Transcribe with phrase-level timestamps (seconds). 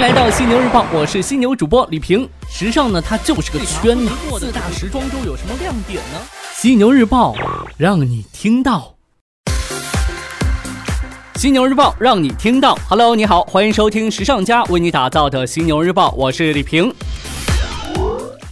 [0.00, 2.26] 来到犀牛日报，我是犀牛主播李平。
[2.48, 4.08] 时尚呢，它就是个圈子。
[4.38, 6.18] 四大时装周有什么亮点呢？
[6.54, 7.34] 犀牛日报
[7.76, 8.94] 让你听到。
[11.34, 12.78] 犀牛日报让你听到。
[12.88, 16.94] Hello，你好，欢迎收听时尚家为你打造的犀牛日报，我是李平。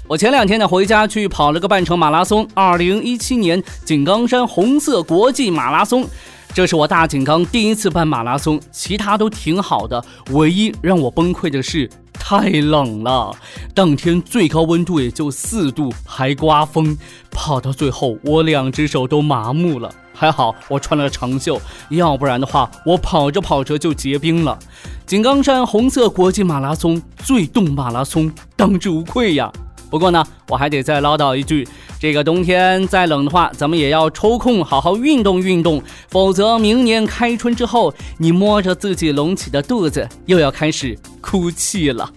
[0.07, 6.07] 我前两天呢回家去跑了个半程马拉松，二零一七年井冈山红色国际马拉松。
[6.55, 13.31] 这是我大井冈第一次办马拉松，其他都挺好的，唯一让我崩溃的是太冷了。
[13.75, 16.97] 当天最高温度也就四度，还刮风，
[17.31, 19.89] 跑到最后我两只手都麻木了。
[20.13, 24.59] 还好我穿了长袖，要不然的话我跑着跑着就结冰了。
[25.07, 29.53] 井冈山红色国际马拉松最冻马拉松，当之无愧呀。
[29.91, 31.67] 不过呢，我还得再唠叨一句，
[31.99, 42.11] 这个冬天再冷的话，咱们也要抽空好好运动运动，否则明年开春之后，你摸着自己隆起的肚子，又要开始哭泣了。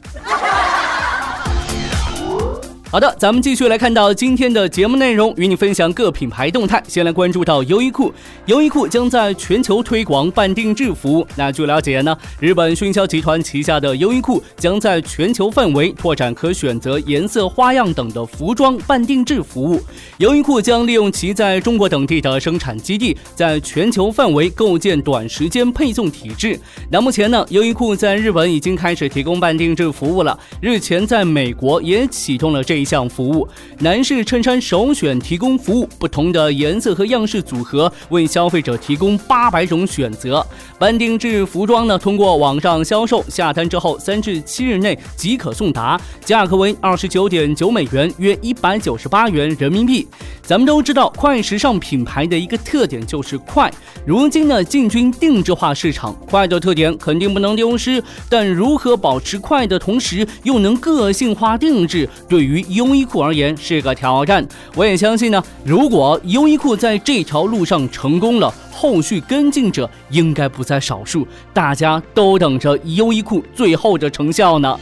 [2.91, 6.83] 好的，咱们继续来看到今天的节目内容，与你分享各品牌动态。
[6.89, 8.13] 先来关注到优衣库，
[8.47, 11.25] 优衣库将在全球推广半定制服务。
[11.37, 19.81] 那据了解呢，日本迅销集团旗下的优衣库将在全球范围拓展可选择颜色、花样等的服装半定制服务。
[20.17, 26.59] 优衣库将利用其在中国等地的生产基地，在全球范围构建短时间配送体制。
[26.89, 32.80] 那目前呢，优衣库在日本已经开始提供半定制服务了，日前在美国也启动了这。
[32.81, 33.47] 一项服务，
[33.79, 40.45] 男士衬衫首选提供服务，不同的颜色和样式组合，为消费者提供八百种选择。
[40.79, 50.07] 半定制服装呢，通过网上销售，下单之后三至七日内即可送达，价格为二十九点九美元，约一百九十八元人民币。
[50.41, 53.71] 咱们都知道，快时尚品牌的一个特点就是快。
[54.05, 58.03] 如今呢，进军定制化市场，快的特点肯定不能丢失。
[58.27, 64.45] 但如何保持快的同时，又能个性化定制，对于优衣库而言是个挑战。
[64.75, 71.27] 我也相信呢，如果优衣库在这条路上成功了，后续跟进者应该不在少数。
[71.53, 74.79] 大家都等着优衣库最后的成效呢。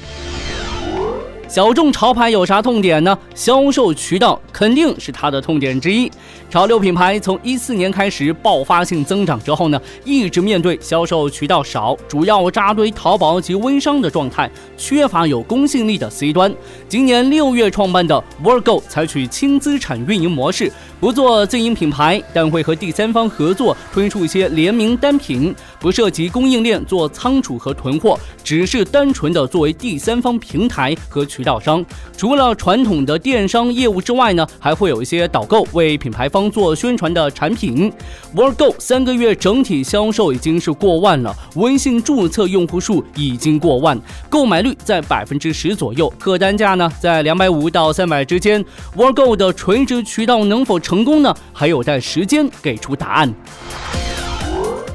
[1.50, 3.18] 小众潮牌有啥痛点呢？
[3.34, 6.10] 销售渠道肯定是它的痛点之一。
[6.48, 16.54] 潮流品牌从一四年开始爆发性增长之后呢，一直面对销售渠道少、主要扎堆淘宝及微商的状态，缺乏有公信力的 C 端。
[16.88, 31.26] 今年六月创办的 Virgo 采取轻资产运营模式，不做自营品牌，但会和第三方合作推出一些联名单品，不涉及供应链做仓储和囤货，只是单纯的作为第三方平台和。
[31.40, 31.86] 渠道商
[32.18, 37.90] 除了传统的电商业务之外呢，还会有一些导购为品牌方做宣传的产品。
[38.36, 43.98] Worgo 三个月整体销售已经是过万了，微信注册用户数已经过万，
[44.30, 48.62] 购买率在百分之十左右，客单价呢在两百五到三百之间。
[48.98, 51.34] Worgo 的垂直渠道能否成功呢？
[51.54, 53.34] 还有待时间给出答案。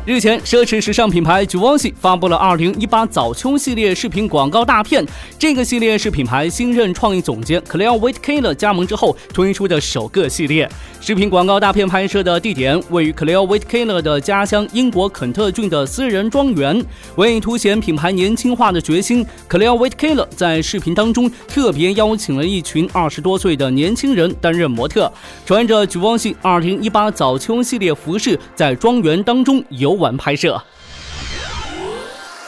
[0.07, 5.03] 日前，奢侈时尚品牌 Givenchy 发布了2018早秋系列视频广告大片。
[5.39, 10.69] 这个系列是品牌新任创意总监 Claire w i t k e l l e r 加盟之后推出的首个系列。
[11.01, 16.85] 视频广告大片拍摄的地点位于 Claire w i t k e l l e r 的家乡英国肯特郡的私人庄园。
[17.17, 25.11] 为凸显品牌年轻化的决心，Claire w i t k e l l e r 在视频当中特别邀请了一群二十多岁的年轻人担任模特，
[25.47, 29.94] 穿着 Givenchy 2018早秋系列服饰，在庄园当中游。
[29.95, 30.61] 玩拍摄。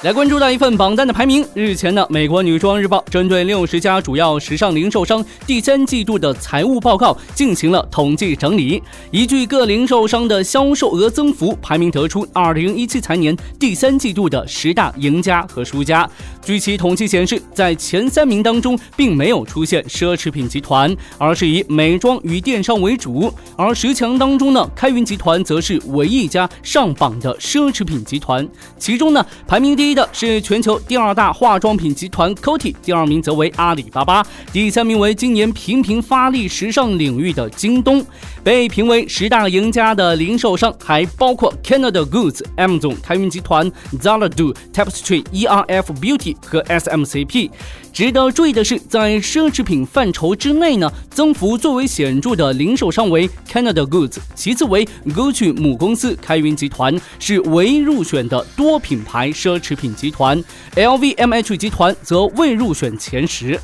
[0.02, 1.44] 来关注到一份榜单的排名。
[1.54, 8.80] 日前呢，美国女装日报针对六十家主要时尚零售商第三季度的财务报告进行了统计整理，
[9.10, 16.08] 依据各零售商的销售额增幅排名，得出二零一七财年第三季度的十大赢家和输家。
[16.46, 23.34] 据其统计显示，在前三名当中，并没有出现奢侈品集团，而是以美妆与电商为主。
[23.56, 28.48] 而十强当中呢，开云集团则是唯一一家上榜的奢侈品集团。
[28.78, 29.97] 其中呢，排名第一。
[29.97, 34.22] 的是全球第二大化妆品集团 Coty，第二名则为阿里巴巴，
[34.53, 38.04] 第三名为今年频频发力时尚领域的京东。
[38.44, 47.50] 被评为十大赢家的零售商还包括 Canada Goods、Amazon、开云集团、Zara、Do、Tapestry、ERF Beauty 和 SMCP。
[47.92, 60.42] 值得注意的是，在奢侈品范畴之内呢，增幅最为显著的零售商为 Canada Goods，其次为 Gucci 母公司开云集团，是唯一入选的多品牌奢侈品集团。
[60.74, 63.59] LVMH 集团则未入选前十。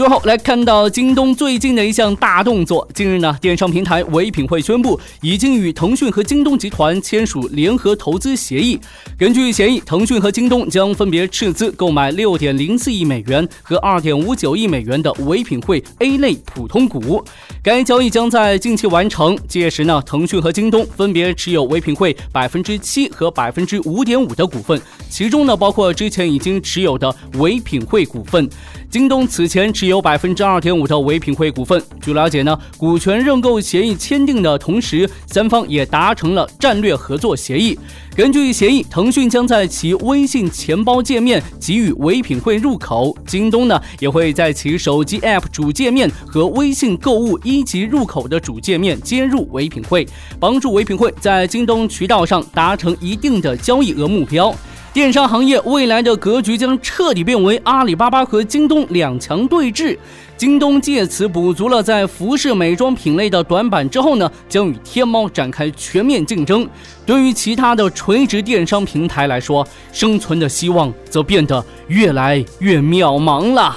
[0.00, 2.88] 最后来看到京东最近的一项大动作。
[2.94, 8.80] 近日呢，电商平台唯品会宣布，已经与腾讯和京东集团签署联合投资协议。
[9.18, 17.22] 根据协议，腾讯和京东将分别斥资购买六点零四亿美元和二点五九亿美元的唯品会 A 类普通股。
[17.62, 19.36] 该交易将在近期完成。
[19.46, 24.80] 届时呢，腾讯和京东分别持有唯品会百分之七和百分之五点五的股份，
[25.10, 28.48] 其中呢，包括之前已经持有的唯品会股份。
[28.90, 31.82] 京东此前持有有百分之二点五的唯品会股份。
[32.00, 37.78] 据了解呢，股权认购协议签订的同时，三方也达成了战略合作协议。
[38.16, 50.06] 根据协议，腾讯将在其微信钱包界面给予唯品会入口，京东呢也会在其手机 App 主界面和微信购物一级入口的主界面接入唯品会，
[50.38, 54.54] 帮助唯品会在京东渠道上达成一定的交易额目标。
[54.92, 59.96] 电商行业未来的格局将彻底变为阿里巴巴和京东两强对峙。
[60.36, 66.68] 京东借此补足了在服饰美妆品类的短板之后呢，将与天猫展开全面竞争。
[67.06, 73.76] 对于其他的垂直电商平台来说，生存的希望则变得越来越渺茫了。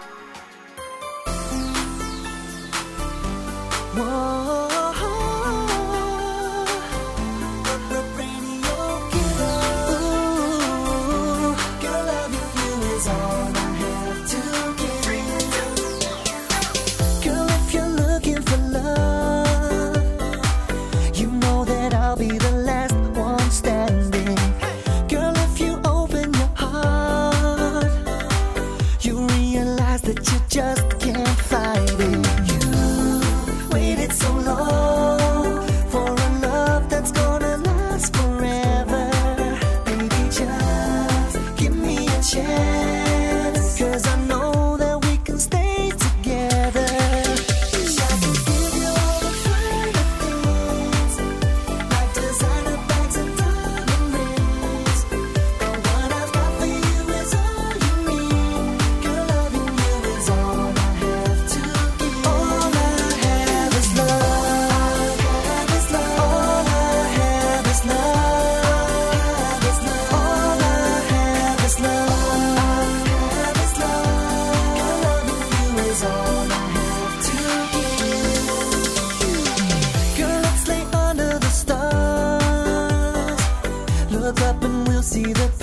[85.01, 85.60] see the